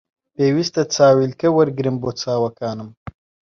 پێویستە 0.35 0.83
چاویلکە 0.95 1.47
وەرگرم 1.55 1.95
بۆ 2.01 2.09
چاوەکانم 2.21 2.89